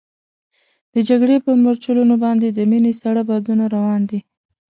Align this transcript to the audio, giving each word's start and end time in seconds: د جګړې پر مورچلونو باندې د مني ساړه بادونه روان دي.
د 0.93 0.95
جګړې 1.09 1.37
پر 1.45 1.55
مورچلونو 1.63 2.15
باندې 2.23 2.47
د 2.51 2.59
مني 2.71 2.93
ساړه 2.99 3.23
بادونه 3.29 3.63
روان 3.75 4.01
دي. 4.09 4.19